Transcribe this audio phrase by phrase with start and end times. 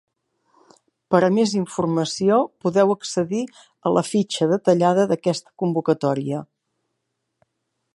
[1.15, 3.43] Per a més informació, podeu accedir
[3.91, 6.45] a la fitxa detallada d'aquesta convocatòria.